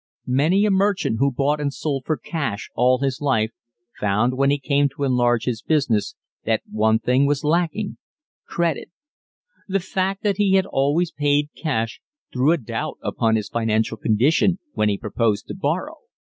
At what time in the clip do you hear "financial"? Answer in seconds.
13.49-13.95